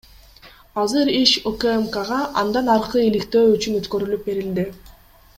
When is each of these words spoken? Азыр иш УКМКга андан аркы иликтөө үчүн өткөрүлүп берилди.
Азыр 0.83 1.07
иш 1.21 1.33
УКМКга 1.49 2.17
андан 2.43 2.71
аркы 2.77 3.03
иликтөө 3.09 3.43
үчүн 3.57 3.77
өткөрүлүп 3.81 4.25
берилди. 4.31 4.65